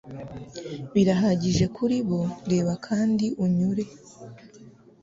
Birahagije 0.93 1.65
kuri 1.75 1.97
bo 2.09 2.21
reba 2.51 2.73
kandi 2.87 3.25
unyure 3.45 3.85